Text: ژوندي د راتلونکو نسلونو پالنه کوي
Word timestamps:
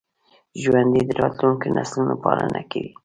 ژوندي 0.61 1.01
د 1.07 1.11
راتلونکو 1.21 1.65
نسلونو 1.77 2.13
پالنه 2.23 2.61
کوي 2.71 2.91